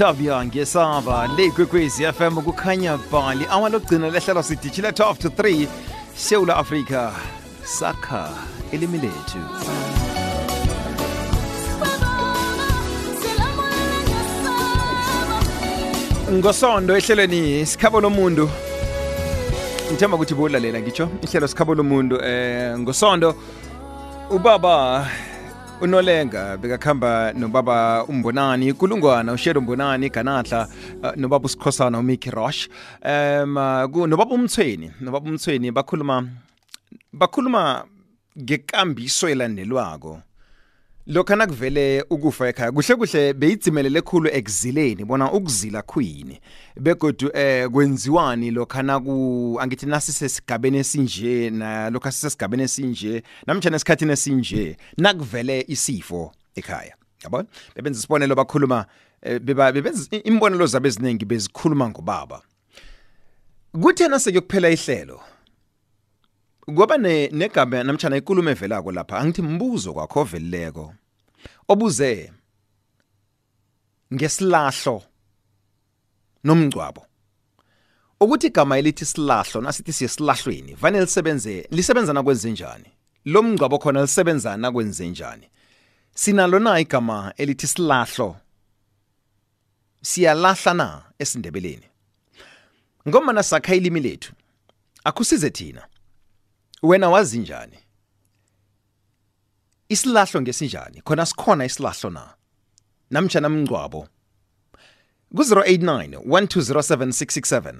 Tabia 0.00 0.44
ngesaba 0.44 1.26
le 1.36 1.50
kwekwezi 1.50 2.12
FM 2.12 2.42
kukhanya 2.42 2.98
bali 3.12 3.46
awalogcina 3.50 4.10
lehlelo 4.10 4.42
sidijile 4.42 4.90
12 4.90 5.14
to 5.16 5.28
3 5.28 5.66
Sewula 6.16 6.56
afrika 6.56 7.12
sakha 7.64 8.30
ilimi 8.72 8.98
lethu 8.98 9.38
ngosondo 16.32 16.96
ehlelweni 16.96 17.66
sikhabo 17.66 18.00
lomuntu 18.00 18.50
ngithemba 19.92 20.16
ukuthi 20.16 20.34
bowulalela 20.34 20.80
ngitsho 20.80 21.08
ihlelo 21.22 21.48
sikhabo 21.48 21.74
lomuntu 21.74 22.24
eh 22.24 22.78
ngosondo. 22.78 23.34
Ubaba 24.30 25.06
unolenga 25.80 26.56
bekakhamba 26.56 27.32
nobaba 27.32 28.04
umbonani 28.04 28.72
kulungwana 28.72 29.32
ushero 29.32 29.60
umbonani 29.60 30.10
ganahla 30.10 30.68
uh, 31.02 31.16
nobaba 31.16 31.46
usikhosana 31.46 31.98
umiki 31.98 32.30
rosh 32.30 32.68
um 33.04 33.56
uh, 33.56 34.06
nobaba 34.06 34.34
umthweni 34.34 34.92
nobaba 35.00 35.30
umthweni 35.30 35.70
bakhuluma 35.70 36.28
bakhuluma 37.12 37.84
ngekambiso 38.38 39.28
elandelwako. 39.28 40.22
Lokho 41.06 41.36
nakuvele 41.36 42.04
ukufa 42.10 42.48
ekhaya 42.48 42.72
kuhle 42.72 42.96
kuhle 42.96 43.32
beyidzimelele 43.32 44.02
khulu 44.02 44.28
ekuzileni 44.32 45.04
bona 45.04 45.32
ukuzila 45.32 45.82
khuyini. 45.82 46.40
Begodu 46.80 47.30
eh 47.34 47.68
kwenziwani 47.68 48.50
lokho 48.50 48.82
naku 48.82 49.58
angithi 49.60 49.86
nasisesigabeni 49.86 50.78
esinje 50.78 51.50
na 51.50 51.90
lokho 51.90 52.08
asisesigabeni 52.08 52.62
esinje 52.62 53.22
namtjana 53.46 53.76
esikhathini 53.76 54.12
esinje 54.12 54.76
nakuvele 54.98 55.64
isifo 55.68 56.32
ekhaya 56.54 56.94
yabona? 57.24 57.48
Bebenza 57.74 57.98
isibonelo 57.98 58.34
bakhuluma 58.34 58.86
eh, 59.22 59.40
beba 59.40 59.72
bebenza 59.72 60.16
imbonelo 60.24 60.66
zabe 60.66 60.88
eziningi 60.88 61.24
bezikhuluma 61.24 61.88
ngobaba. 61.88 62.42
Kuthena 63.72 64.18
sekuyokuphela 64.18 64.70
ihlelo 64.70 65.20
kwaba 66.66 66.98
ne- 66.98 67.28
negama 67.28 67.82
namtjana 67.84 68.16
ikulumo 68.16 68.50
evelako 68.50 68.92
lapha 68.92 69.18
angithi 69.18 69.42
mbuzo 69.42 69.92
kwakho 69.92 70.20
ovelileko. 70.20 70.94
Obuze 71.68 72.32
ngesilahlo 74.14 75.02
nomngcwabo. 76.44 77.06
Ukuthi 78.20 78.46
igama 78.46 78.78
elithi 78.78 79.04
silahlo 79.04 79.60
nasithi 79.60 79.92
siyesilahlweni 79.92 80.74
vane 80.74 81.00
lisebenze 81.00 81.68
lisebenza 81.70 82.12
nakwenze 82.12 82.50
njani 82.50 82.84
lo 83.24 83.42
mngcwabo 83.42 83.78
khona 83.78 84.00
lisebenza 84.02 84.56
nakwenze 84.56 85.08
njani 85.08 85.48
sinalo 86.14 86.58
na 86.58 86.80
igama 86.80 87.32
elithi 87.36 87.66
silahlo? 87.66 88.36
Siyalahla 90.02 90.74
na 90.74 91.02
esindebeleni? 91.18 91.86
Ngomana 93.08 93.42
sakha 93.42 93.74
ilimi 93.74 94.00
lethu 94.00 94.32
akusize 95.04 95.50
thina. 95.50 95.86
Wena 96.82 97.08
wazi 97.10 97.38
njani? 97.38 97.78
Isilahlo 99.88 100.40
ngesinjani? 100.42 101.02
Khona 101.04 101.26
sikhona 101.26 101.64
isilahlo 101.64 102.10
na? 102.10 102.34
Namtjana 103.10 103.48
mngcwabo. 103.48 104.08
Ku-089 105.36 106.18
1207667 106.18 107.74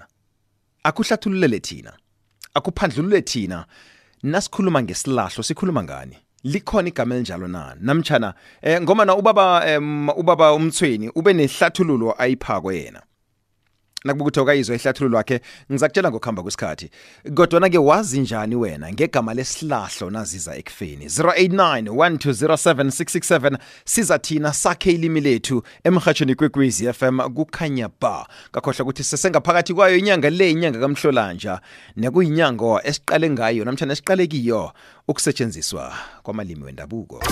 akuhlathululele 0.83 1.61
thina. 1.61 1.93
Akuphandlulule 2.55 3.23
thina. 3.23 3.67
Nasikhuluma 4.23 4.83
ngesilahlo 4.83 5.43
sikhuluma 5.43 5.83
ngani? 5.85 6.17
Likhona 6.45 6.89
igama 6.89 7.15
elinjalo 7.15 7.49
na? 7.49 7.77
Namtjana 7.81 8.35
eh, 8.63 8.83
ngomana 8.83 9.15
ubaba 9.17 9.79
um, 9.79 10.09
ubaba 10.09 10.53
umthweni 10.53 11.09
ube 11.09 11.33
nehlathululo 11.33 12.15
ayiphako 12.23 12.73
yena. 12.73 13.03
Nakuba 14.05 14.25
ukuthi 14.25 14.39
awukayizwa 14.41 14.77
ihlathululo 14.77 15.17
wakhe 15.17 15.41
ngizakutshela 15.71 16.11
ngokuhamba 16.11 16.43
kwesikhathi. 16.43 16.91
Kodwana-ke 17.35 17.79
wazi 17.79 18.21
njani 18.21 18.57
wena 18.57 18.93
ngegama 18.93 19.35
lesilahlo 19.35 20.11
naziza 20.11 20.57
ekufeni? 20.57 21.07
089 21.07 21.83
1207667 21.89 23.59
siza 23.85 24.19
thina 24.19 24.53
sakhe 24.53 24.93
ilimi 24.93 25.21
lethu 25.21 25.63
emhatshweni 25.85 26.35
kwekwezi 26.35 26.93
fm 26.93 27.21
kukhanya 27.21 27.89
ba 28.01 28.27
kakhohlwa 28.53 28.83
ukuthi 28.83 29.05
sesengaphakathi 29.05 29.75
kwayo 29.75 29.97
inyanga 29.97 30.31
le 30.31 30.51
inyanga 30.51 30.81
kamhlolanja. 30.81 31.61
Nekuyinyanga 31.97 32.81
esiqale 32.85 33.31
ngayo 33.31 33.65
namtshana 33.65 33.93
esiqale 33.93 34.27
kiyo 34.27 34.73
ukusetshenziswa 35.09 35.95
kwamalimi 36.23 36.65
wendabuko. 36.65 37.23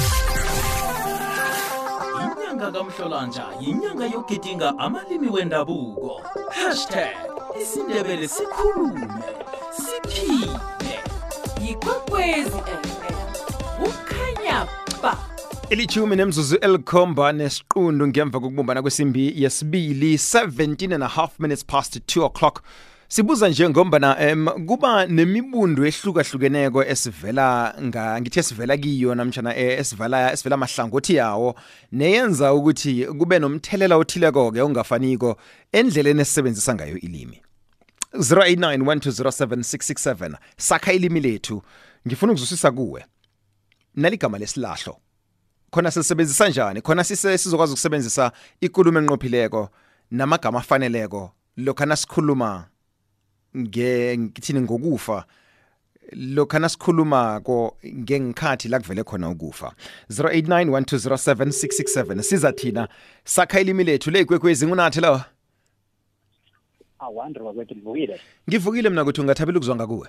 Inyanga 2.59 2.79
kamhlolanja 2.79 3.45
yinyanga 3.61 4.07
yokugidinga 4.07 4.79
amalimi 4.79 5.29
wendabuko. 5.29 6.23
Hashtag 6.51 7.17
isindebele 7.63 8.29
sikhulume 8.29 9.09
siphile. 9.73 10.59
Yikwekwezi 11.63 12.51
fm 12.51 13.25
kukhanya 13.79 14.67
ba. 15.03 15.17
Ilithumi 15.71 16.17
nemzuzu 16.17 16.57
elikhomba 16.57 17.33
nesiqundu 17.33 18.07
ngemva 18.07 18.41
kokubumbana 18.41 18.83
kwesimbi 18.83 19.43
yesibili 19.43 20.15
17 20.17 20.95
and 20.95 21.05
a 21.05 21.09
half 21.09 21.41
minutes 21.41 21.65
past 21.65 21.97
2 21.97 22.25
o'clock 22.25 22.63
sibuza 23.09 23.49
nje 23.49 23.69
ngombana 23.69 24.33
um 24.33 24.67
kuba 24.67 25.07
nemibundu 25.07 25.87
ehlukahlukeneko 25.87 26.85
esivela 26.85 27.75
nga 27.83 28.21
ngithi 28.21 28.39
esivela 28.39 28.77
kiyo 28.77 29.15
namtshana 29.15 29.57
eh, 29.57 29.79
esivala 29.79 30.33
esivela 30.33 30.57
mahlangothi 30.57 31.15
yawo 31.15 31.55
neyenza 31.93 32.55
ukuthi 32.55 33.07
kube 33.07 33.39
nomthelela 33.39 33.97
othileko-ke 33.97 34.63
ongafaniko 34.63 35.37
endleleni 35.73 36.21
esisebenzisa 36.21 36.75
ngayo 36.75 36.99
ilimi. 36.99 37.43
0891207667 38.15 40.37
sakha 40.57 40.93
ilimi 40.93 41.21
lethu. 41.21 41.63
Ngifuna 42.07 42.33
ukuzwisisa 42.33 42.71
kuwe. 42.71 43.05
Naligama 43.95 44.39
lesilahlo. 44.39 44.97
Khona 45.71 45.91
silisebenzisa 45.91 46.49
njani? 46.49 46.81
Khona 46.81 47.05
sise 47.05 47.39
sizokwazi 47.39 47.73
ukusebenzisa 47.73 48.33
ikulumo 48.61 48.99
enqophileko 48.99 49.69
namagama 50.11 50.59
afaneleko. 50.59 51.33
Lokho 51.57 51.87
nasikhuluma 51.87 52.55
nge 52.55 52.78
ngithini 53.57 54.61
ngokufa 54.61 55.25
lokho 56.13 56.59
nasikhuluma-ko 56.59 57.77
ngengikhathi 57.87 58.69
la 58.69 58.81
kuvele 58.81 59.05
khona 59.05 59.31
ukufa. 59.31 59.75
0891207667 60.11 62.23
siza 62.23 62.53
thina 62.53 62.89
sakha 63.25 63.61
ilimi 63.61 63.85
lethu 63.85 64.11
le 64.11 64.21
ikwekwezi 64.21 64.67
ngunathi 64.67 65.01
lo 65.01 65.21
awandre 66.99 67.43
wakwethu 67.43 67.75
livukile 67.75 68.21
ngivukile 68.49 68.91
mina 68.91 69.05
kuthi 69.05 69.21
ungathabela 69.21 69.59
ukuzwa 69.59 69.77
ngakuwe 69.77 70.09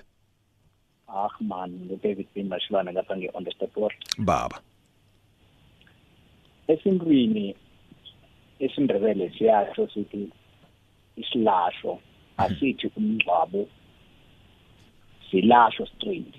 ah 1.08 1.28
man 1.40 1.70
ngudavid 1.70 2.26
bin 2.34 2.48
mashilwane 2.48 2.92
lapha 2.92 3.16
nge-on 3.16 3.44
the 3.44 3.50
step 3.50 3.74
board 3.74 3.94
baba. 4.18 4.60
Esintwini 6.68 7.56
esindebele 8.58 9.32
siyasho 9.38 9.88
sithi 9.94 10.32
isilahlo. 11.16 12.00
Asithi 12.44 12.86
umngcwabo 12.96 13.68
silasho 15.30 15.86
straight 15.86 16.34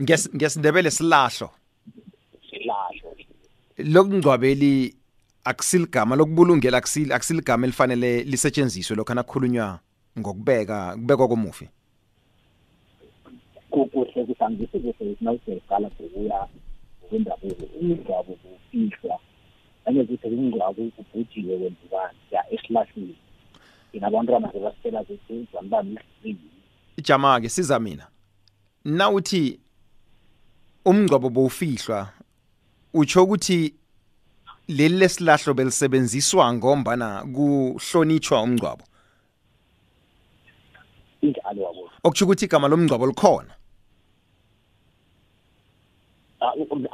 Nges- 0.00 0.30
ngesindebele 0.36 0.90
silahlo 0.90 1.50
silasho 2.50 3.08
lokungcwabeli 3.78 4.94
akusiligama 5.44 6.16
lokubulungela 6.16 6.78
akusil- 6.78 7.12
akusiligama 7.12 7.66
elifanele 7.66 8.22
lisetshenziswe 8.24 8.96
lokho 8.96 9.14
nakukhulunywa 9.14 9.80
ngokubeka 10.18 10.96
kubekwa 10.96 11.28
komufi. 11.28 11.68
Kuhle 13.70 14.24
nawuseqala 15.20 15.88
ngokuya 15.90 16.48
ngokwendabuko 17.00 17.64
umngcwabo 17.80 18.32
kufihlwa 18.42 19.18
nangezithi 19.88 20.26
umngcwabo 20.26 20.82
ubhujiwe 21.00 21.54
wenzikani 21.56 22.18
ya 22.30 22.52
esilahlweni 22.52 23.16
thina 23.92 24.06
abantwana 24.06 24.52
sebasitshela 24.52 25.04
kuthi 25.04 25.48
zanibani 25.52 25.98
isizini 26.00 26.50
ijama-ke 26.96 27.48
siza 27.48 27.78
mina. 27.78 28.06
Nawuthi 28.84 29.60
umngcwabo 30.84 31.28
bowufihlwa 31.30 32.08
utsho 32.94 33.24
ukuthi 33.24 33.74
leli 34.68 34.96
lesilahlo 34.98 35.54
belisebenziswa 35.54 36.52
ngombana 36.54 37.24
kuhlonitshwa 37.34 38.42
umngcwabo? 38.42 38.84
Injalo 41.20 41.62
wabo 41.62 41.90
okutsho 42.04 42.24
ukuthi 42.24 42.44
igama 42.44 42.68
lomngcwabo 42.68 43.06
likhona. 43.06 43.52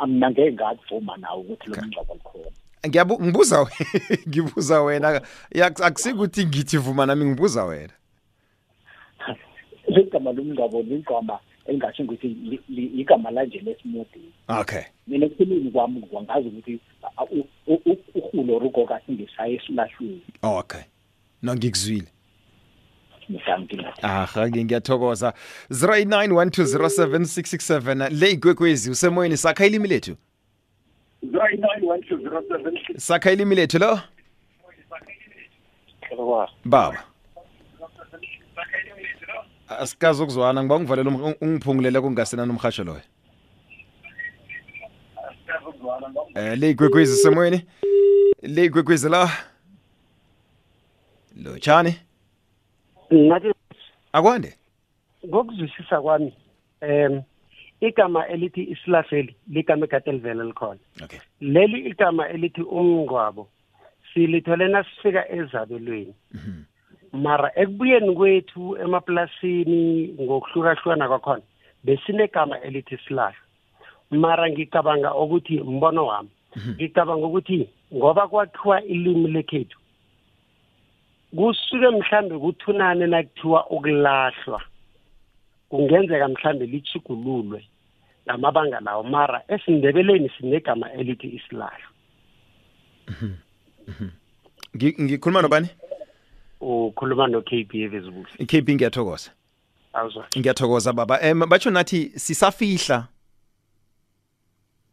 Mina 0.06 0.31
ngeke 0.31 0.52
ngakuvuma 0.52 1.17
nawo 1.17 1.40
ukuthi 1.40 1.69
lo 1.70 1.76
mngcwabo 1.82 2.14
likhona. 2.14 2.63
Ngibuza 2.88 3.60
we- 3.62 3.70
ngibuza 4.28 4.82
wena 4.82 5.20
Yak- 5.54 5.81
akusikuthi 5.84 6.46
ngithi 6.46 6.76
vuma 6.78 7.06
nami 7.06 7.25
ngibuza 7.25 7.64
wena. 7.64 7.92
Ligama 9.88 10.32
lomngcwabo 10.32 10.82
ligama 10.82 11.38
engasho 11.66 12.02
ukuthi 12.02 12.28
li- 12.28 12.60
li- 12.69 12.86
igama 13.00 13.31
lanje 13.31 13.58
lesimodi 13.60 14.20
okay. 14.48 14.82
Mina 15.06 15.26
ekuphileni 15.26 15.70
kwami 15.70 16.00
kwangazi 16.00 16.48
ukuthi 16.48 16.81
a- 17.16 17.25
u- 17.25 17.46
u- 17.66 17.81
u- 17.86 17.96
urhulo 18.14 18.42
ilori 18.42 18.66
ugogo 18.66 18.94
asingesaya 18.94 19.48
esilahlweni. 19.54 20.22
Okay. 20.42 20.80
No 21.42 21.54
ngikuzwile. 21.54 22.06
Ngisamkinga 23.30 23.94
aha 24.02 24.50
ke 24.50 24.64
ngiyathokoza. 24.64 25.32
0891207667 25.70 28.10
le 28.10 28.30
igwekwezi 28.30 28.90
usemoyeni 28.90 29.37
sakha 29.37 29.66
ilimi 29.66 29.88
lethu. 29.88 30.16
Sakha 32.96 33.32
ilimi 33.32 33.54
lethu 33.54 33.78
lo? 33.78 34.00
Baba. 36.64 37.04
Asikazi 39.69 40.22
ukuzwana 40.22 40.62
ngiba 40.62 40.76
ungivalela 40.76 41.10
um- 41.10 41.34
ungiphungulele 41.40 42.00
kungasena 42.00 42.46
nomhasho 42.46 42.84
loyo. 42.84 43.00
Eh 46.34 46.58
le 46.58 46.70
igwekwezi 46.70 47.16
semoyeni? 47.16 47.66
Le 48.42 48.64
igwekwezi 48.64 49.08
la? 49.08 49.30
Lo 51.42 51.58
chani 51.58 51.94
ngathi 53.12 53.52
akwande? 54.12 54.54
Ngokuzwisisa 55.26 56.00
kwami 56.02 56.34
um 56.82 57.22
igama 57.81 58.26
elithi 58.29 58.62
isilafeli 58.62 59.37
ligama 59.49 59.85
ekade 59.85 60.12
livele 60.12 60.44
likhona. 60.44 60.81
Okay. 61.05 61.19
Leli 61.41 61.79
igama 61.91 62.29
elithi 62.29 62.62
umngcwabo 62.62 63.49
silithole 64.15 64.69
nasifika 64.69 65.29
ezabelweni. 65.32 66.15
Mara 67.12 67.50
ekubuyeni 67.56 68.15
kwethu 68.15 68.76
emaplasini 68.76 70.15
ngokuhlukahlukana 70.21 71.09
kwakhona 71.09 71.43
besinegama 71.85 72.61
elithi 72.61 72.97
silahla 72.97 73.44
mara 74.11 74.50
ngicabanga 74.50 75.15
ukuthi 75.15 75.61
mbono 75.61 76.06
wami 76.06 76.31
ngicabanga 76.76 77.26
ukuthi 77.26 77.69
ngoba 77.94 78.29
kwakhiwa 78.29 78.82
ilimi 78.82 79.29
lekhethu 79.31 79.79
kusuke 81.37 81.88
mhlambe 81.88 82.38
kuthunane 82.38 83.06
nakuthiwa 83.06 83.67
ukulahlwa. 83.71 84.61
Kungenzeka 85.75 86.29
mhlambe 86.29 86.67
lichigululwe 86.67 87.65
ngamabanga 88.26 88.81
lawo 88.81 89.03
mara 89.03 89.43
esindebeleni 89.49 90.31
sinegama 90.38 90.93
elithi 90.93 91.26
isilahla 91.37 91.88
Ngi- 94.76 95.03
ngikhuluma 95.03 95.43
nobani? 95.43 95.69
Ukhuluma 96.61 97.26
no-KB 97.26 97.75
evezibule 97.75 98.29
iKP 98.38 98.69
ngiyathokoza. 98.75 99.31
Ngiyathokoza 100.38 100.93
baba. 100.93 101.21
Em 101.21 101.38
batsho 101.49 101.71
nathi 101.71 102.12
sisafihla 102.19 103.09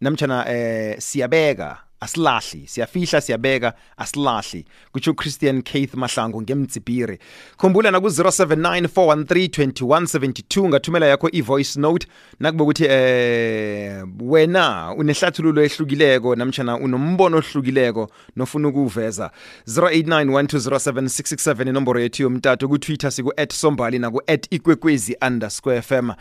namtjana 0.01 0.45
eh 0.49 0.97
siyabeka. 0.99 1.77
Asilahli 2.01 2.67
siyafihla 2.67 3.21
siyabeka 3.21 3.73
asilahli. 3.97 4.65
Kutsho 4.91 5.13
Christian 5.13 5.61
Keith 5.61 5.93
Mahlangu 5.93 6.41
ngemtsibhiri 6.41 7.19
khumbula 7.57 7.91
na 7.91 8.01
ku 8.01 8.07
0794132172 8.07 10.67
ngathumela 10.67 11.05
yakho 11.05 11.29
i-voice 11.31 11.79
note. 11.79 12.07
Nakube 12.39 12.63
ukuthi 12.63 12.85
eh 12.85 14.03
wena 14.19 14.93
unehlathululo 14.97 15.63
ehlukileko 15.63 16.35
namtjana 16.35 16.77
unombono 16.77 17.37
ohlukileko 17.37 18.09
nofuna 18.35 18.67
ukuveza 18.67 19.31
0891207667 19.67 21.69
inomboro 21.69 21.99
yethu 21.99 22.23
yomtato 22.23 22.67
ku-twitter 22.67 23.11
siku 23.11 23.33
at 23.37 23.53
sombali 23.53 23.99
naku 23.99 24.21
at 24.27 24.47
ikwekwezi 24.51 25.17
underscore 25.27 25.81
fm 25.81 26.11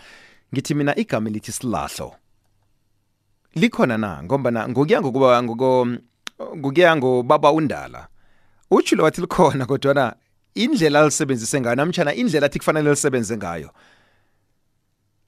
ngithi 0.55 0.75
mina 0.75 0.99
igama 0.99 1.29
elithi 1.29 1.53
silahlo. 1.53 2.15
Likhona 3.55 3.99
na? 3.99 4.23
Ngombana 4.23 4.69
ngokuya 4.69 5.01
ngokuba 5.01 5.43
ngoko 5.43 5.87
ngokuya 6.57 6.97
ngobaba 6.97 7.53
undala 7.53 8.09
utshilo 8.71 9.05
wathi 9.05 9.21
likhona 9.21 9.67
kodwana 9.67 10.15
indlela 10.55 11.01
alisebenzise 11.01 11.61
ngayo 11.61 11.77
namtshana 11.77 12.15
indlela 12.15 12.47
athi 12.47 12.59
kufanele 12.59 12.91
lisebenze 12.91 13.37
ngayo 13.37 13.71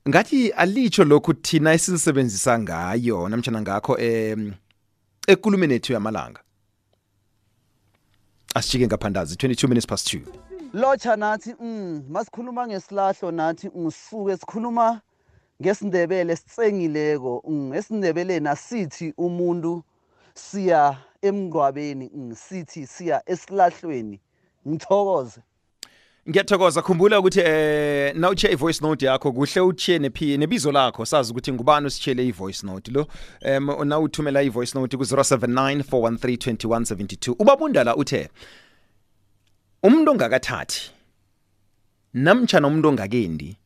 ngathi 0.09 0.51
alitsho 0.51 1.05
lokhu 1.05 1.35
thina 1.35 1.73
esilisebenzisa 1.73 2.59
ngayo 2.59 3.29
namtshana 3.29 3.61
ngakho 3.61 3.99
em 3.99 4.53
ekulumeni 5.27 5.75
ethu 5.75 5.93
yamalanga. 5.93 6.41
Asijike 8.55 8.87
ngaphandazi 8.87 9.35
22 9.35 9.69
minutes 9.69 9.87
past 9.87 10.15
2 10.15 10.21
lotsha 10.73 11.17
nathi 11.17 11.55
mm 11.61 12.03
masikhuluma 12.11 12.67
ngesilahlo 12.67 13.31
nathi 13.31 13.71
ngisuke 13.79 14.37
sikhuluma 14.37 15.01
ngesindebele 15.63 16.37
sitsengileko 16.37 17.43
mm, 17.49 17.75
esindebeleni 17.75 18.49
asithi 18.49 19.15
umuntu 19.19 19.83
siya 20.35 20.97
emngcwabeni 21.23 22.11
mm, 22.15 22.35
sithi 22.35 22.87
siya 22.87 23.23
esilahlweni. 23.27 24.21
Ngithokoze. 24.69 25.41
Ngiyathokoza. 26.29 26.83
Khumbula 26.83 27.21
ukuthi 27.21 27.41
eh 27.41 28.15
nawutshiya 28.17 28.53
i-voice 28.53 28.81
note 28.83 29.07
yakho 29.07 29.33
kuhle 29.33 29.61
utshiye 29.61 29.99
nebizo 30.39 30.73
lakho. 30.73 31.05
Sazi 31.05 31.33
ukuthi 31.33 31.53
ngubani 31.53 31.87
usitshiyele 31.87 32.27
i-voice 32.27 32.67
note 32.67 32.91
lo. 32.91 33.07
Um 33.57 33.89
nawuthumela 33.89 34.43
i-voice 34.43 34.79
note 34.79 34.97
ku-079 34.97 35.83
413 35.83 37.35
ubabundala 37.39 37.97
uthe 37.97 38.29
umuntu 39.83 40.11
ongakathathi 40.11 40.91
namtshana 42.15 42.69
umuntu 42.69 42.89
ongakendi 42.89 43.57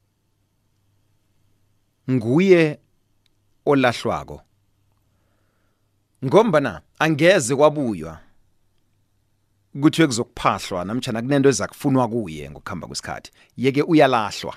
nguye 2.11 2.79
olahlwako. 3.67 4.43
Ngombana 6.25 6.83
angeze 6.99 7.57
kwabuywa 7.57 8.19
kuthiwe 9.81 10.07
kuzokuphahlwa 10.07 10.85
namtshana 10.85 11.23
kunento 11.23 11.49
ezakufunwa 11.49 12.09
kuye 12.09 12.51
ngokuhamba 12.51 12.87
kwesikhathi 12.87 13.31
yeke 13.57 13.83
uyalahlwa. 13.83 14.55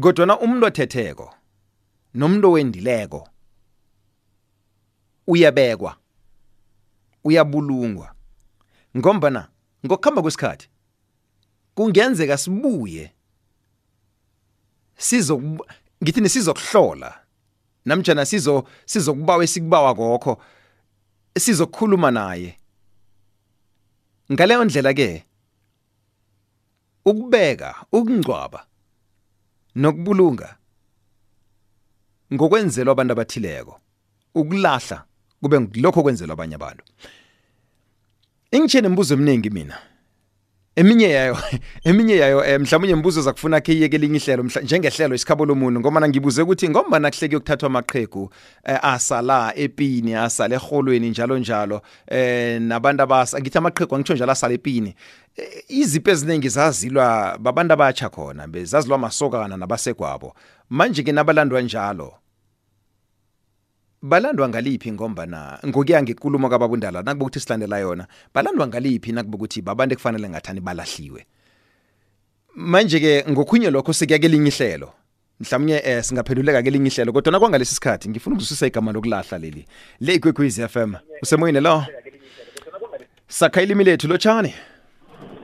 Kodwana 0.00 0.38
umuntu 0.40 0.66
othetheko 0.66 1.34
nomuntu 2.14 2.48
owendileko 2.48 3.28
uyabekwa 5.26 5.96
uyabulungwa. 7.24 8.14
Ngombana 8.96 9.48
ngokuhamba 9.86 10.22
kwesikhathi 10.22 10.68
kungenzeka 11.74 12.36
sibuye 12.36 13.12
sizo 14.96 15.42
ngithini 16.02 16.28
sizokuhlola? 16.28 17.20
Namtjana 17.84 18.26
sizo 18.26 18.64
sizokubawa 18.86 19.44
esikubawa 19.44 19.94
kokho 19.94 20.42
sizokukhuluma 21.38 22.10
naye. 22.10 22.58
Ngaleyo 24.32 24.64
ndlela 24.64 24.94
ke 24.94 25.24
ukubeka 27.04 27.86
ukungcwaba 27.92 28.66
nokubulunga 29.74 30.56
ngokwenzelwa 32.32 32.92
abantu 32.92 33.12
abathileko 33.12 33.80
ukulahla 34.34 35.04
kube 35.42 35.80
lokho 35.80 36.02
kwenzelwa 36.02 36.32
abanye 36.32 36.54
abantu. 36.54 36.84
Ingitshene 38.50 38.86
imibuzo 38.86 39.14
eminingi 39.14 39.50
mina. 39.50 39.78
Eminye 40.76 41.08
yayo 41.10 41.38
eminye 41.84 42.16
yayo 42.16 42.44
eh, 42.44 42.60
mhlawumbe 42.60 42.92
imibuzo 42.92 43.22
zakufuna 43.22 43.60
ke 43.60 43.72
iyeke 43.72 43.96
elinye 43.96 44.16
ihlelo 44.16 44.42
mhla- 44.42 44.62
njengehlelo 44.62 45.14
isikhabo 45.14 45.46
lomuntu 45.46 45.80
ngoba 45.80 46.08
ngibuze 46.08 46.42
ukuthi 46.42 46.68
ngoba 46.68 46.98
nakuhleke 46.98 47.36
ukuthathwa 47.36 47.66
amaqhegu 47.66 48.30
eh, 48.64 48.78
asala 48.82 49.52
epini 49.56 50.14
asala 50.14 50.54
eholweni 50.54 51.10
njalo 51.10 51.38
njalo 51.38 51.82
eh 52.06 52.60
nabantu 52.62 53.02
abasa 53.02 53.40
ngithi 53.40 53.58
amaqhegu 53.58 53.94
angitsho 53.94 54.14
njalo 54.14 54.32
asala 54.32 54.54
epini 54.54 54.94
Eh, 55.36 55.64
izipho 55.68 56.10
eziningi 56.10 56.48
zazilwa 56.48 57.38
babantu 57.38 57.72
abatsha 57.72 58.08
khona 58.08 58.46
bezazilwa 58.46 58.98
masokana 58.98 59.56
nabasegwabo 59.56 60.34
manje 60.70 61.02
ke 61.02 61.12
nabalandwa 61.12 61.60
njalo 61.62 62.14
balandwa 64.04 64.48
ngaliphi 64.48 64.92
ngombana 64.92 65.58
ngokuya 65.66 66.02
ngekulumo 66.02 66.48
kababundala 66.48 67.02
nakube 67.02 67.24
ukuthi 67.24 67.40
silandela 67.40 67.78
yona 67.78 68.06
balandwa 68.34 68.66
ngaliphi 68.66 69.12
nakube 69.12 69.36
ukuthi 69.36 69.62
babantu 69.62 69.94
ekufanele 69.94 70.28
ngathani 70.28 70.60
balahliwe? 70.60 71.26
Manje 72.54 73.00
ke 73.00 73.24
ngokhunye 73.30 73.70
lokho 73.70 73.92
sekuya 73.92 74.18
kelinye 74.18 74.52
ihlelo 74.52 74.92
mhlawumnye 75.40 75.80
eh, 75.84 76.02
singaphenduleka 76.04 76.62
kelinye 76.62 76.88
ihlelo 76.92 77.12
kodwa 77.12 77.32
nakwangalesi 77.32 77.74
sikhathi 77.74 78.08
ngifuna 78.08 78.36
ukuzwisisa 78.36 78.66
igama 78.66 78.92
lokulahla 78.92 79.38
leli. 79.38 79.64
Le 80.00 80.14
ikwekwezi 80.14 80.68
FM 80.68 80.94
usemoyeni 81.22 81.60
lo? 81.60 81.84
Sakha 83.28 83.62
ilimi 83.62 83.84
lethu 83.84 84.08
lotshani 84.08 84.54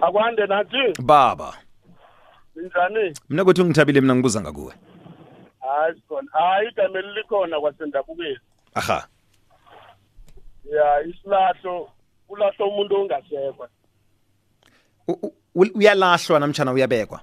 akwande 0.00 0.47
nathi. 0.47 1.02
Baba. 1.02 1.55
Ninjani 2.57 3.14
mina 3.29 3.45
kuthi 3.45 3.62
ungithabile 3.62 4.00
mina 4.00 4.14
ngibuza 4.14 4.40
ngakuwe. 4.40 4.75
Hayi 5.61 5.95
sikhona 5.95 6.29
hayi 6.33 6.69
igama 6.69 6.99
elikhona 6.99 7.61
kwasendabukeni 7.61 8.38
aha. 8.75 9.09
Ya 10.65 11.00
isilahlo 11.03 11.91
kulahla 12.29 12.67
umuntu 12.67 12.97
ongasekwa. 12.97 13.69
Uyalahlwa 15.55 16.41
namtshana 16.41 16.73
uyabekwa? 16.73 17.21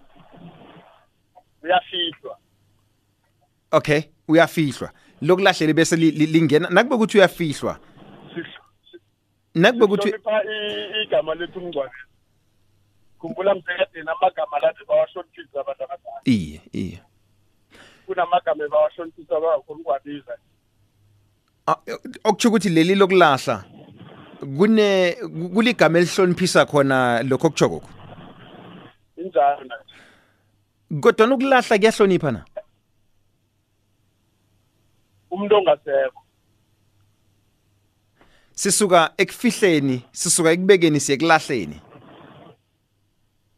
Uyafihlwa. 1.63 2.37
Okay 3.71 4.01
uyafihlwa. 4.27 4.91
Lokulahlela 5.21 5.73
bese 5.73 5.95
li- 5.95 6.11
li- 6.11 6.25
lingena 6.25 6.69
nakube 6.69 6.95
ukuthi 6.95 7.17
uyafihlwa? 7.17 7.79
Nakube 9.55 9.87
kuthi 9.87 10.03
Sihlonipha 10.11 10.43
i- 10.43 11.03
igama 11.03 11.35
lethu 11.35 11.59
umngcwabo. 11.59 11.91
Khumbula 13.19 13.55
msekadeni 13.55 14.09
amagama 14.09 14.59
lathi 14.59 14.85
bawahloniphisa 14.85 15.59
abantu 15.59 15.83
abadala. 15.83 16.21
Iye 16.25 16.61
iye. 16.73 16.99
Kunamagama 18.05 18.63
ebawahloniphisa 18.65 19.39
bangakhona 19.39 19.79
ukwabiza 19.81 20.37
Ah, 21.67 21.75
okutsho 22.23 22.49
ukuthi 22.49 22.69
leli 22.69 22.95
lokulahla 22.95 23.63
kune 24.57 25.15
kuligama 25.53 25.99
elihloniphisa 25.99 26.65
khona 26.65 27.23
lokho 27.23 27.47
okutshokoko 27.47 27.89
injalo 29.17 29.75
kodwa 31.01 31.35
ukulahla 31.35 31.77
kuyahlonipha 31.77 32.31
na? 32.31 32.45
Umuntu 35.31 35.55
ongasekho. 35.55 36.21
Sisuka 38.51 39.13
ekufihleni 39.17 40.03
sisuka 40.11 40.51
ekubekeni 40.51 40.99
siye 40.99 41.15
ekulahleni? 41.15 41.81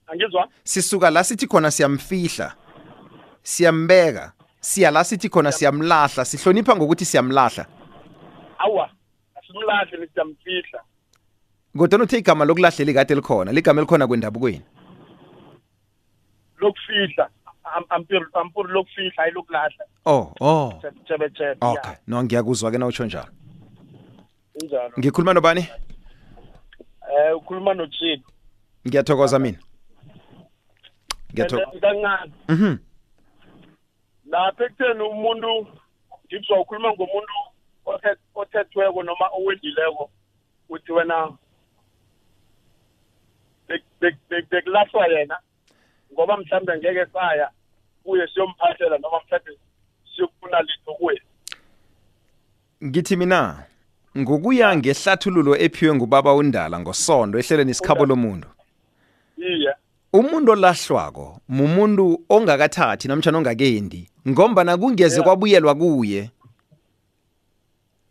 Angizwa? 0.08 0.50
Sisuka 0.64 1.10
la 1.10 1.24
sithi 1.24 1.48
khona 1.48 1.72
siyamfihla 1.72 2.56
siyambeka 3.44 4.34
siya 4.62 4.92
la 4.92 5.04
sithi 5.04 5.30
khona 5.30 5.52
siyamlahla 5.52 6.26
sihlonipha 6.26 6.76
ngokuthi 6.76 7.06
siyamlahla. 7.06 7.66
Awa 8.60 8.90
asimlahle 9.36 9.98
nisiyamfihla 9.98 10.80
kodwa 11.78 12.04
uthe 12.04 12.18
igama 12.18 12.46
lokulahla 12.46 12.86
likade 12.86 13.16
likhona 13.16 13.52
ligama 13.52 13.82
elikhona 13.82 14.08
kwendabukweni 14.08 14.62
lokufihla 16.58 17.30
Am- 17.64 17.86
ampiri 17.90 18.26
ampuri 18.34 18.74
lokufihla 18.74 19.12
hayi 19.16 19.32
lokulahla. 19.32 19.86
Oh 20.06 20.34
oh. 20.42 20.74
Tshebe 21.06 21.30
tshebe 21.30 21.58
okay 21.62 21.94
no 22.08 22.24
ngiyakuzwa 22.24 22.72
ke 22.72 22.78
na 22.78 22.88
utsho 22.88 23.06
njalo. 23.06 23.30
Injalo. 24.62 24.92
Ngikhuluma 25.00 25.34
nobani? 25.34 25.62
Eh 27.12 27.38
ukhuluma 27.38 27.74
nochini 27.74 28.24
ngiyathokoza 28.88 29.40
mina. 29.40 29.58
Ngiyathokoza. 31.34 31.80
Kancane 31.80 32.32
mhm. 32.50 32.78
Lapha 34.32 34.64
ekutheni 34.66 35.02
umuntu 35.04 35.68
ngizwa 36.26 36.60
ukhuluma 36.62 36.90
ngomuntu 36.94 37.34
othe- 37.34 37.49
othethweko 38.36 39.04
noma 39.04 39.26
owendileko 39.38 40.10
uthi 40.70 40.92
wena 40.92 41.32
bek- 43.70 43.84
bek- 44.02 44.18
bek- 44.30 44.50
bekulahlwa 44.50 45.08
yena 45.08 45.38
ngoba 46.14 46.38
mhlawumbe 46.38 46.78
ngeke 46.78 47.06
saya 47.14 47.50
kuye 48.04 48.28
siyomphathela 48.28 48.98
noma 48.98 49.18
mhlawumbe 49.26 49.60
siyokufuna 50.16 50.62
litho 50.62 50.94
kuye 50.94 51.22
ngithi 52.84 53.16
mina 53.16 53.64
ngokuya 54.18 54.76
ngehlathululo 54.78 55.56
ephiwe 55.58 55.96
ngubaba 55.96 56.34
undala 56.34 56.80
ngosondo 56.80 57.40
ehlelweni 57.40 57.72
isikhabo 57.72 58.06
lomuntu. 58.06 58.48
Iye. 59.38 59.74
Umuntu 60.14 60.52
olahlwako 60.52 61.42
mumuntu 61.50 62.26
ongakathathi 62.30 63.08
namtshana 63.08 63.38
ongakendi 63.38 64.10
ngombana 64.28 64.78
kungeze 64.78 65.22
kwabuyelwa 65.22 65.76
kuye. 65.76 66.32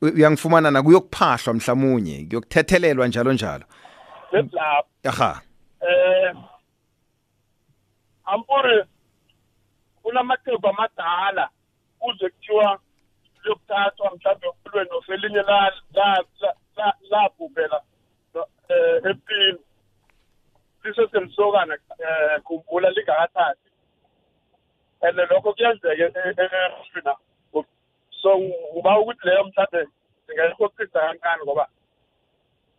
Uyangifumana 0.03 0.71
na? 0.71 0.83
Kuyokuphahlwa 0.83 1.55
mhlamunye 1.55 2.27
kuyokuthethelelwa 2.29 3.09
njalo 3.09 3.33
njalo. 3.33 3.65
Besilapho 4.33 4.89
aha. 5.05 5.41
Eh 5.81 6.35
ampuri 8.25 8.85
kunamaqembu 10.03 10.69
amadala 10.69 11.49
kuze 11.99 12.29
kuthiwa 12.29 12.79
liyokuthathwa 13.45 14.11
mhlawumbe 14.15 14.49
kulwe 14.63 14.85
nofelinye 14.85 15.43
la- 15.43 15.73
la- 15.95 16.25
la- 16.41 16.55
la- 16.77 16.97
labhubhela 17.11 17.81
eh 18.69 19.03
empini. 19.05 19.59
Lisesemsokana 20.85 21.75
eh 21.75 22.41
khumbula 22.45 22.91
lingakathathi. 22.91 23.69
And 25.03 25.17
lokho 25.31 25.53
kuyenzeka 25.53 25.95
efina 25.95 27.15
so 28.23 28.31
uba 28.79 28.99
ukuthi 29.01 29.27
leyo 29.27 29.45
mhlawumbe 29.45 29.89
singayikhoqisa 30.27 31.01
kancane 31.01 31.43
ngoba 31.45 31.65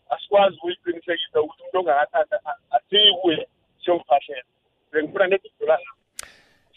asikwazi 0.10 0.55
ukuyiqinisekisa 0.58 1.41
ukuthi 1.41 1.62
umuntu 1.62 1.79
ongakathatha 1.79 2.38
asiyi 2.75 3.13
kuye 3.22 3.48
siyomfahlela 3.81 4.50
bengifuna 4.91 5.27
nekudlula 5.27 5.75
la 5.84 5.91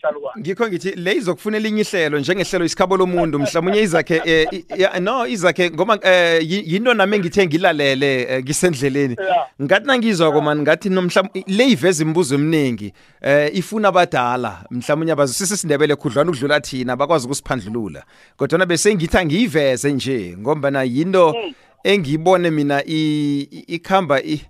hlala 0.02 0.18
kwami 0.20 0.40
ngikho 0.42 0.68
ngithi 0.68 0.90
le 0.90 1.12
izokufunela 1.14 1.68
inye 1.68 1.80
ihlelo 1.82 2.18
njengehlelo 2.18 2.64
isikhabo 2.64 2.96
lomuntu 2.96 3.38
mhlawumunye 3.38 3.80
izakhe 3.82 4.22
eh, 4.24 4.46
i- 4.52 4.64
ya- 4.82 5.00
no 5.00 5.26
izakhe 5.26 5.70
ngoba 5.70 5.98
eh, 6.02 6.50
yi- 6.50 6.64
yinto 6.74 6.94
nami 6.94 7.16
engithe 7.16 7.46
ngilalele 7.46 8.22
eh, 8.22 8.42
ngisendleleni. 8.44 9.16
Yeah. 9.20 9.46
ngathi 9.62 9.86
nangizwa 9.86 10.32
komani 10.32 10.62
ngathi 10.62 10.88
nomhlawumbe 10.88 11.44
le 11.46 11.64
iveza 11.68 12.02
imibuzo 12.04 12.34
eminingi 12.34 12.92
eh 13.20 13.50
ifuna 13.54 13.88
abadala 13.88 14.64
mhlawumunye 14.70 15.12
abazwisisa 15.12 15.54
isindebele 15.54 15.96
khudlwana 15.96 16.30
ukudlula 16.30 16.60
thina 16.60 16.96
bakwazi 16.96 17.26
ukusiphandlulula. 17.26 18.02
Kodwa 18.36 18.66
bese 18.66 18.94
ngithi 18.94 19.18
angiyiveze 19.18 19.92
nje 19.92 20.36
ngoba 20.38 20.82
yinto 20.84 21.34
engiyibone 21.84 22.50
mina 22.50 22.82
i- 22.86 23.48
i- 23.50 23.64
ikhamba 23.74 24.22
i- 24.22 24.42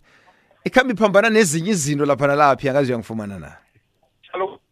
ikhamba 0.64 0.92
iphambana 0.94 1.30
nezinye 1.30 1.70
izinto 1.70 2.04
lapha 2.06 2.26
nalaphi 2.26 2.68
angazi 2.68 2.92
uyangifumana 2.92 3.38
na? 3.38 3.52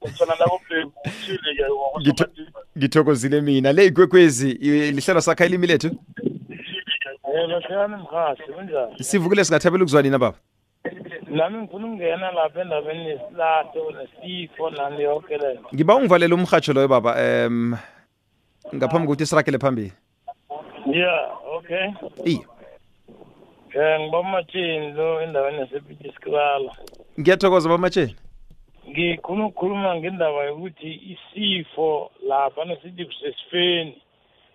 Hlala 0.00 0.16
khona 0.18 0.34
la 0.40 0.46
komlembu 0.46 0.92
uthile-ke 1.06 1.64
Ngitho- 2.00 2.30
ngithokozile 2.78 3.40
mina. 3.40 3.72
Le 3.72 3.86
ikwekwezi 3.86 4.50
i- 4.50 4.92
lihlelo 4.92 5.20
sakha 5.20 5.46
ilimi 5.46 5.66
lethu? 5.66 5.90
Yebo 7.34 7.46
hlekani 7.46 7.96
mkhahle 7.96 8.44
kunjani? 8.54 9.04
Sivukile 9.04 9.44
singathabela 9.44 9.84
ukuzwa 9.84 10.02
nina 10.02 10.18
baba? 10.18 10.38
Nami 11.30 11.58
ngifuna 11.58 11.86
ukungena 11.86 12.32
lapha 12.32 12.60
endabeni 12.60 13.04
nesilahlo 13.04 13.90
nesifo 13.90 14.70
nani 14.70 15.02
yonke 15.02 15.36
leyo 15.38 15.60
ngiba 15.74 15.94
ungivalela 15.96 16.34
umhatsho 16.34 16.72
loyo 16.72 16.88
baba. 16.88 17.14
Um 17.46 17.76
ngaphambi 18.74 19.06
kokuthi 19.06 19.26
sirakele 19.26 19.58
phambili. 19.58 19.92
Ya 20.86 21.28
okay 21.56 21.86
iye 22.24 22.46
um 23.76 24.02
ngiba 24.02 24.18
umatshini 24.20 24.92
lo 24.92 25.20
endaweni 25.22 25.58
yasepitiskilala 25.58 26.72
ngiyathokoza 27.20 27.68
bamatsheni 27.68 28.16
ngikhona 28.90 29.46
ukukhuluma 29.46 29.96
ngendaba 29.96 30.44
yokuthi 30.44 30.90
isifo 31.12 32.10
lapha 32.28 32.64
nesithi 32.64 33.04
kusesifeni 33.04 34.02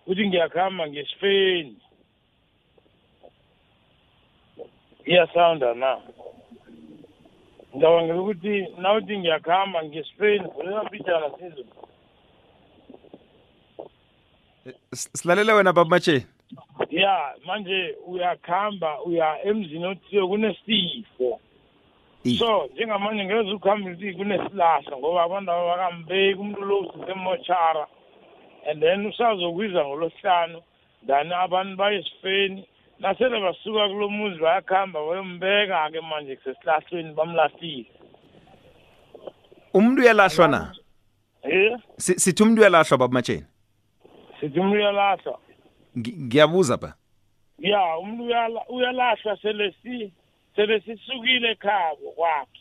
ukuthi 0.06 0.28
ngiyakuhamba 0.28 0.88
ngesifeni. 0.88 1.76
Iyasawunda 5.06 5.74
na? 5.74 5.90
Ngicabangela 7.76 8.20
ukuthi 8.20 8.66
nawuthi 8.78 9.18
ngiyakuhamba 9.18 9.84
ngesifeni 9.84 10.44
vulela 10.54 10.84
mpijana 10.84 11.30
sizwe 11.38 11.64
S- 14.92 15.10
silalele 15.14 15.52
wena 15.52 15.72
baba 15.72 15.90
matsheni 15.90 16.26
ya 16.90 17.34
manje 17.46 17.96
uyakuhamba 18.06 19.02
uya 19.02 19.44
emzini 19.44 19.86
othiwe 19.86 20.26
kunesifo. 20.28 21.24
Iye. 21.24 21.38
So 22.38 22.66
njengamanje 22.74 23.24
ngeze 23.24 23.52
ukuhamba 23.52 23.90
uthi 23.90 24.14
kunesilahla 24.14 24.96
ngoba 24.98 25.22
abantu 25.22 25.50
aba 25.52 25.66
bakambeki 25.76 26.38
umuntu 26.40 26.60
lo 26.64 26.78
usesemochara 26.80 27.86
and 28.70 28.80
then 28.82 29.06
usazokwiza 29.06 29.84
ngolosihlanu 29.84 30.62
then 31.06 31.32
abantu 31.32 31.76
baye 31.76 31.98
esifeni. 31.98 32.66
Nasele 32.98 33.40
basuka 33.40 33.88
kulo 33.88 34.08
muzi 34.08 34.38
bayakuhamba 34.40 35.00
bayombeka-ke 35.06 36.00
manje 36.00 36.36
kusesihlahlweni 36.36 37.14
bamlahlile. 37.14 37.86
Umuntu 39.74 40.02
uyalahlwa 40.02 40.48
na? 40.48 40.72
Ye? 41.44 41.76
Si- 41.96 42.18
sithi 42.20 42.42
umuntu 42.42 42.60
uyalahlwa 42.60 42.98
baba 42.98 43.14
matsheni? 43.14 43.44
Sithi 44.40 44.60
umuntu 44.60 44.76
uyalahlwa. 44.76 45.38
Ngi- 45.98 46.16
ngiyabuza 46.26 46.76
ba 46.76 46.94
ya 47.58 47.98
umuntu 47.98 48.24
uyala- 48.24 48.66
uyalahlwa 48.68 49.36
sele 49.42 49.74
si 49.82 50.12
sele 50.56 50.80
sisukile 50.80 51.50
ekhabo 51.50 52.10
kwakhe. 52.16 52.60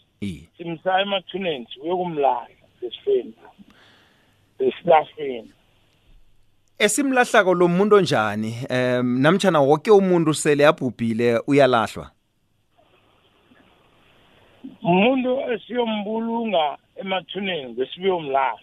Simsaya 0.58 1.02
emathuneni 1.02 1.68
siyokumlahla 1.74 2.48
esifeni 2.82 3.34
esilahlweni 4.60 5.52
esimlahlako 6.80 7.54
lo 7.54 7.68
muntu 7.68 7.96
onjani? 7.96 8.56
Um 8.70 9.22
namtshana 9.22 9.60
woke 9.62 9.92
umuntu 9.92 10.34
sele 10.34 10.66
abhubhile 10.68 11.40
uyalahlwa? 11.48 12.12
Umuntu 14.84 15.42
esiyombulunga 15.54 16.78
emathuneni 16.96 17.74
besibiyomlahla. 17.74 18.60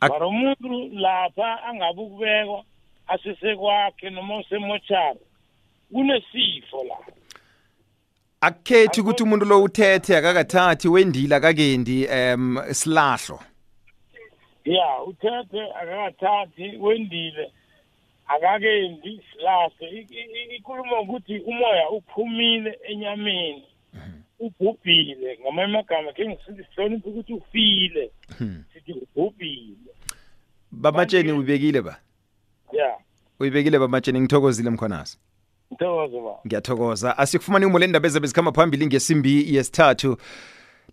Mara 0.00 0.26
umuntu 0.26 0.88
lapha 0.92 1.62
angabe 1.62 2.00
ukubekwa 2.00 2.64
asesekwakhe 3.06 4.10
noma 4.10 4.36
usemochara 4.36 5.20
kunesifo 5.92 6.84
la 6.88 6.96
akukhethi 8.46 9.00
ukuthi 9.00 9.22
umuntu 9.22 9.44
lo 9.46 9.62
uthethe 9.62 10.16
akakathathi 10.16 10.88
wendile 10.88 11.34
akakendi 11.36 12.06
um 12.08 12.58
silahlo? 12.72 13.38
Ya 14.64 15.02
uthethe 15.06 15.62
akakathathi 15.80 16.76
wendile 16.80 17.52
akakendi 18.28 19.20
i- 19.90 20.56
ikhuluma 20.56 21.00
ukuthi 21.00 21.38
umoya 21.38 21.90
uphumile 21.90 22.78
enyameni 22.88 23.64
ubhubhile. 24.40 25.38
Ngamanye 25.40 25.64
amagama 25.74 26.12
ke 26.12 26.28
ngisihloniphe 26.28 27.08
ukuthi 27.10 27.32
ufile. 27.32 28.10
Sithi 28.72 28.92
ubhubhile. 28.92 29.76
Bamatsheni 30.72 31.32
uyibekile 31.32 31.80
ba? 31.80 31.96
Ya. 32.72 32.96
Uyibekile 33.40 33.78
bamatsheni? 33.78 34.20
Ngithokozile 34.20 34.70
mkhonasi 34.70 35.18
ba 35.78 36.38
ngiyathokoza 36.46 37.18
asikufumani 37.18 37.66
umo 37.66 37.78
lendaba 37.78 38.06
ezabe 38.06 38.26
zikhamba 38.26 38.52
phambili 38.52 38.86
ngesimbi 38.86 39.54
yesithathu 39.54 40.16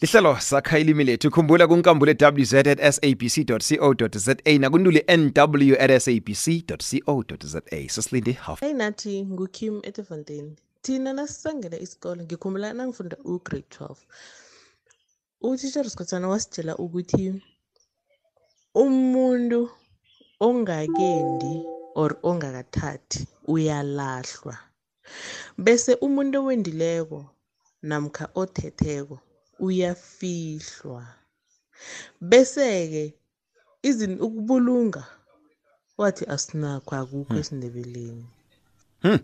lihlelo 0.01 0.39
sakha 0.39 0.79
ilimi 0.79 1.03
lethu 1.03 1.31
khumbula 1.31 1.67
kunkambule 1.67 2.15
wz 2.21 2.53
at 2.53 2.91
sabc 2.91 3.45
co 3.45 4.07
za 4.13 4.36
nakuntuli 4.59 5.03
nw 5.07 5.75
at 5.79 6.00
sabc 6.01 6.45
co 6.67 7.36
za 7.43 7.62
sesilinde 7.88 8.31
half 8.31 8.59
Hey 8.62 8.74
nathi 8.74 9.25
nguKim 9.25 9.81
Etefontein. 9.83 10.55
Thina 10.81 11.13
nasisangela 11.13 11.77
isikole 11.79 12.24
ngikhumbula 12.24 12.74
nangifunda 12.74 13.17
ugrade 13.25 13.65
12. 13.79 13.95
Utitsha 15.41 15.89
Skotsana 15.89 16.27
wasitshela 16.27 16.77
ukuthi 16.77 17.41
umuntu 18.75 19.69
ongakendi 20.39 21.63
or 21.95 22.17
ongakathathi 22.24 23.27
uyalahlwa. 23.48 24.68
Bese 25.57 25.93
umuntu 26.01 26.39
owendileko 26.39 27.25
namkha 27.81 28.29
othetheko 28.35 29.19
uyafihlwa. 29.59 31.05
Bese-ke 32.21 33.13
izin 33.83 34.21
ukubulunga 34.21 35.03
wathi 35.97 36.25
asinakho 36.25 36.95
akukho 36.95 37.35
esindebeleni. 37.39 38.25
Hmm. 39.01 39.19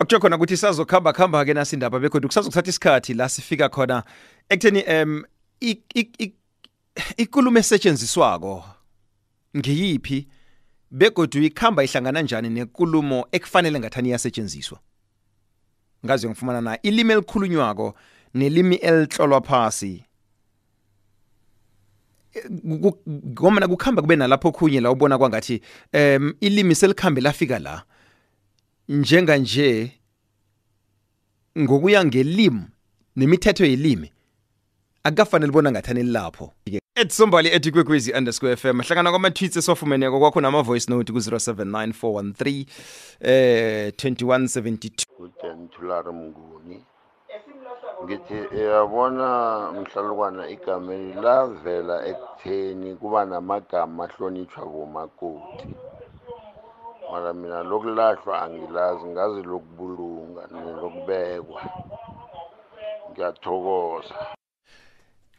okutsho 0.00 0.20
khona 0.20 0.36
ukuthi 0.36 0.56
sazokhamba 0.56 1.12
khamba 1.12 1.44
ke 1.44 1.54
nasindaba 1.54 2.00
bekhona 2.00 2.26
kusazokuthatha 2.28 2.70
isikhathi 2.70 3.14
la 3.14 3.28
sifika 3.28 3.68
khona 3.68 4.02
ekutheni 4.48 4.84
um 4.84 5.24
ikulumo 7.16 7.58
esetshenziswako 7.58 8.64
ngiyiphi 9.56 10.28
begodu 10.90 11.42
ikhamba 11.42 11.84
ihlangana 11.84 12.22
njani 12.22 12.48
nekulumo 12.48 13.26
ekufanele 13.32 13.80
ngathani 13.80 14.08
iyasetshenziswa 14.08 14.78
ngazi 16.04 16.28
ngifumana 16.28 16.60
na 16.60 16.82
ilimi 16.82 17.12
elikhulunywako 17.12 17.94
nelimi 18.34 18.76
elihlolwa 18.76 19.40
phasi. 19.40 20.04
Ngomana 23.28 23.68
kukhamba 23.68 24.02
kube 24.02 24.16
nalapho 24.16 24.52
khunye 24.52 24.80
la 24.80 24.90
ubona 24.90 25.18
kwangathi 25.18 25.62
um 25.94 26.34
ilimi 26.40 26.74
selikhambe 26.74 27.20
lafika 27.20 27.58
la 27.58 27.82
njenganje 28.88 29.92
ngokuya 31.58 32.04
ngelimi 32.04 32.62
nemithetho 33.16 33.64
yelimi 33.64 34.12
akukafanele 35.04 35.52
bona 35.52 35.70
ngathani 35.70 36.02
lapho. 36.02 36.52
Et 36.96 37.10
sombali 37.10 37.48
ethi 37.48 37.72
kwekwezi 37.72 38.12
underscore 38.12 38.56
fm 38.56 38.80
hlangana 38.82 39.10
kwama-tweets 39.10 39.56
esiwafumeneko 39.56 40.18
kwakho 40.18 40.40
nama-voice 40.40 40.90
note 40.90 41.12
ku-079 41.12 42.66
eh 43.20 43.92
2172 43.92 45.06
ujenthulari 45.18 46.12
mnguni. 46.12 46.84
Ngithi 48.04 48.34
uyabona 48.34 49.72
mhlalukwana 49.72 50.48
igameli 50.48 51.12
lavela 51.12 52.06
ekutheni 52.06 52.96
kuba 52.96 53.24
namagama 53.24 54.04
ahlonitshwa 54.04 54.66
bomakoti 54.66 55.68
mara 57.12 57.32
mina 57.32 57.62
lokulahlwa 57.62 58.42
angilazi 58.42 59.04
ngazi 59.04 59.42
lokubulunga 59.42 60.42
nelokubekwa. 60.52 61.62
Ngiyathokoza. 63.10 64.14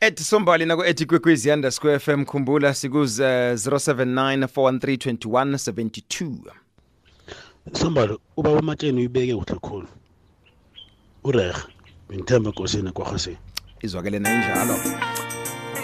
Et 0.02 0.20
sombali 0.20 0.66
nako 0.66 0.86
ethi 0.86 1.06
kwekwezi 1.06 1.52
underscore 1.52 2.00
fm 2.00 2.26
khumbula 2.26 2.74
sikuz 2.74 3.20
uh, 3.20 3.26
079 3.26 4.46
413 4.46 6.38
sambalo 7.74 8.20
ubaba 8.38 8.60
umatsheni 8.60 8.98
uyibeke 8.98 9.36
kuhle 9.36 9.60
khulu. 9.60 9.88
Urehe 11.24 11.54
bengithemba 12.10 12.50
enkosini 12.50 12.92
kwarhaseni 12.92 13.38
izwakele 13.82 14.20
nayinjalo 14.20 14.76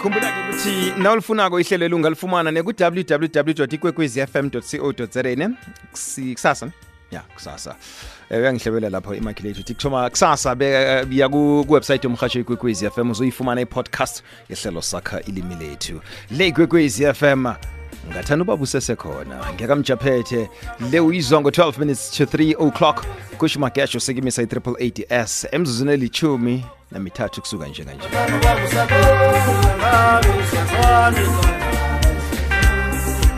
khumbula-ke 0.02 0.40
ukuthi 0.50 1.00
nawulifunako 1.02 1.60
ihlelo 1.60 1.84
elungalifumana 1.86 2.50
neku-www 2.50 3.74
ikwekwezi 3.74 4.26
fm 4.26 4.50
co 4.50 4.60
za 4.60 5.22
ne 5.22 5.48
Kusi- 5.92 6.32
kusasa 6.34 6.66
ne? 6.66 6.72
Ya 7.10 7.20
kusasa. 7.20 7.76
Um 8.30 8.78
lapho 8.90 9.14
imakhilethu 9.14 9.60
uthi 9.60 9.74
kuthoma 9.74 10.10
kusasa 10.10 10.54
biya 10.54 11.28
ku- 11.28 11.64
kuwebsayithi 11.66 12.06
yomrhatsho 12.06 12.40
ikwekwezi 12.40 12.90
fm 12.90 13.10
uzoyifumana 13.10 13.60
i-podcast 13.60 14.22
yehlelo 14.48 14.82
sakha 14.82 15.20
ilimi 15.22 15.54
lethu. 15.54 16.00
Le 16.30 16.46
ikwekwezi 16.48 17.04
m 17.04 17.54
ngathanda 18.10 18.42
ubaba 18.42 18.62
usesekhona 18.62 19.52
ngiyakamjaphethe 19.54 20.48
le 20.90 21.00
uyizwa 21.00 21.40
ngo-12 21.40 21.78
minutes 21.78 22.10
to 22.10 22.24
3 22.24 22.54
o'clock. 22.68 23.04
Kusho 23.38 23.60
magesho 23.60 24.00
sekimisa 24.00 24.42
i-triple 24.42 24.72
80s 24.72 25.48
emzuzuni 25.52 25.92
elithumi 25.92 26.64
namithathu 26.90 27.40
kusuka 27.40 27.66
njenganje 27.66 28.08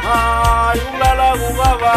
hayi 0.02 0.80
ulala 0.94 1.28
kubaba 1.38 1.94